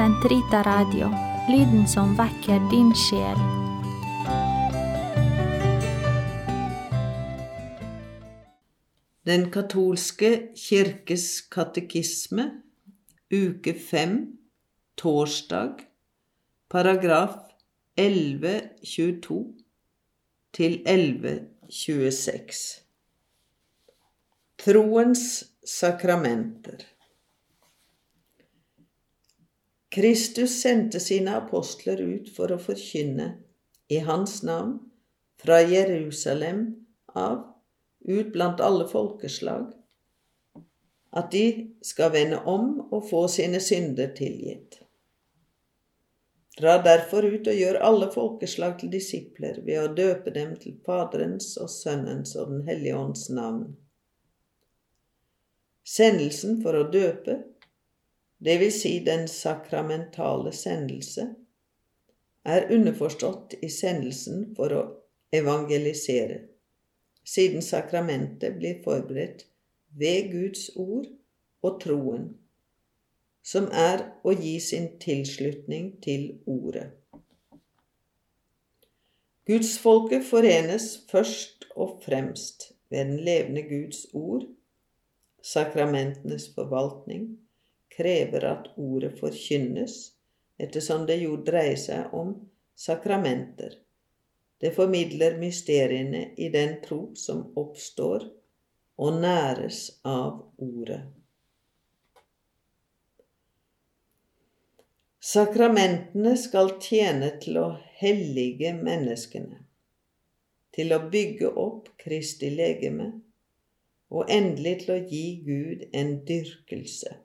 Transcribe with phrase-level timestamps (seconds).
[0.00, 1.10] Sentrita Radio,
[1.52, 3.40] lyden som vekker din sjel.
[9.28, 12.46] Den katolske kirkes katekisme,
[13.28, 14.38] uke fem,
[14.96, 15.84] torsdag,
[16.72, 17.36] paragraf
[18.00, 19.42] 1122
[20.56, 22.62] til 1126.
[24.64, 25.44] Troens
[25.76, 26.88] sakramenter.
[29.90, 33.32] Kristus sendte sine apostler ut for å forkynne
[33.90, 34.76] i Hans navn
[35.42, 36.62] fra Jerusalem
[37.18, 37.40] av
[38.06, 39.72] ut blant alle folkeslag,
[41.10, 41.44] at de
[41.82, 44.78] skal vende om og få sine synder tilgitt.
[46.60, 51.54] Dra derfor ut og gjør alle folkeslag til disipler ved å døpe dem til Faderens
[51.58, 53.72] og Sønnens og Den hellige ånds navn.
[55.82, 57.40] Sendelsen for å døpe,
[58.40, 61.26] det vil si den sakramentale sendelse,
[62.44, 64.84] er underforstått i sendelsen for å
[65.36, 66.40] evangelisere
[67.24, 69.46] siden sakramentet blir forberedt
[69.98, 71.06] ved Guds ord
[71.62, 72.30] og troen,
[73.42, 76.88] som er å gi sin tilslutning til ordet.
[79.50, 84.44] Gudsfolket forenes først og fremst ved den levende Guds ord.
[85.42, 87.32] Sakramentenes forvaltning
[88.00, 90.00] krever at ordet forkynnes,
[90.58, 92.34] ettersom det jo dreier seg om
[92.80, 93.78] sakramenter
[94.60, 98.26] det formidler mysteriene i den tro som oppstår
[99.00, 101.00] og næres av Ordet.
[105.30, 107.64] Sakramentene skal tjene til å
[108.02, 109.62] hellige menneskene,
[110.76, 113.08] til å bygge opp Kristi legeme
[114.12, 117.16] og endelig til å gi Gud en dyrkelse.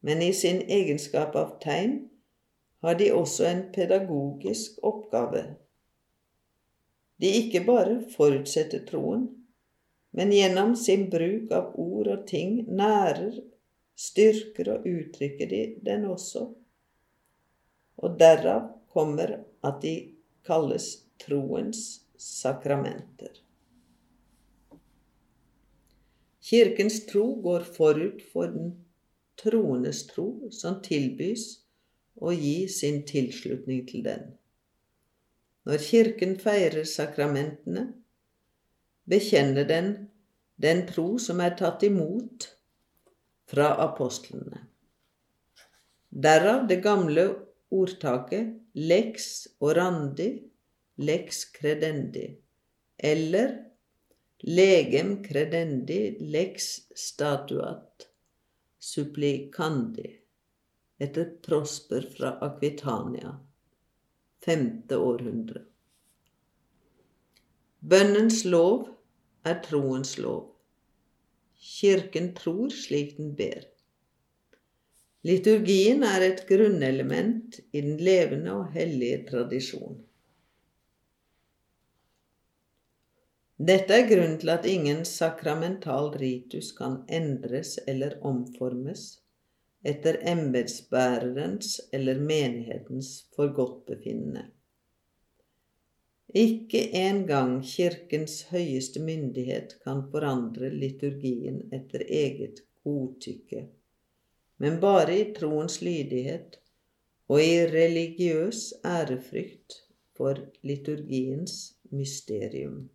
[0.00, 2.08] Men i sin egenskap av tegn
[2.80, 5.42] har de også en pedagogisk oppgave.
[7.18, 9.26] De ikke bare forutsetter troen,
[10.14, 13.40] men gjennom sin bruk av ord og ting nærer,
[13.98, 16.44] styrker og uttrykker de den også.
[17.98, 19.94] Og derav kommer at de
[20.46, 23.42] kalles troens sakramenter.
[26.48, 28.70] Kirkens tro går forut for den
[29.38, 31.46] troendes tro som tilbys
[32.18, 34.28] og gi sin tilslutning til den.
[35.68, 37.88] Når Kirken feirer sakramentene,
[39.08, 39.92] bekjenner den
[40.58, 42.48] den tro som er tatt imot
[43.48, 44.64] fra apostlene.
[46.10, 47.28] Derav det gamle
[47.74, 50.28] ordtaket lex orandi,
[50.98, 52.26] lex credendi,
[52.98, 53.54] eller
[54.42, 56.00] legem credendi,
[56.34, 58.07] lex statuat
[58.78, 60.08] supplicandi
[60.98, 63.34] etter Prosper fra Akvitania,
[64.44, 65.62] femte århundre.
[67.78, 68.88] Bønnens lov
[69.46, 70.44] er troens lov.
[71.58, 73.66] Kirken tror slik den ber.
[75.26, 79.98] Liturgien er et grunnelement i den levende og hellige tradisjon.
[83.58, 89.06] Dette er grunnen til at ingen sakramental ritus kan endres eller omformes
[89.82, 94.44] etter embetsbærerens eller menighetens forgodtbefinnende.
[96.38, 103.64] Ikke engang Kirkens høyeste myndighet kan forandre liturgien etter eget godtykke,
[104.62, 106.60] men bare i troens lydighet
[107.26, 109.80] og i religiøs ærefrykt
[110.14, 111.58] for liturgiens
[111.90, 112.86] mysterium.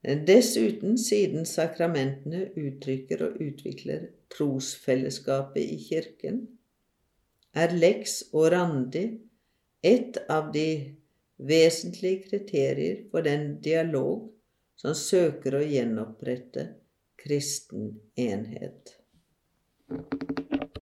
[0.00, 6.40] Dessuten, siden sakramentene uttrykker og utvikler trosfellesskapet i Kirken,
[7.52, 9.04] er lex randi
[9.84, 10.96] et av de
[11.36, 14.30] vesentlige kriterier for den dialog
[14.80, 16.66] som søker å gjenopprette
[17.20, 18.96] kristen enhet.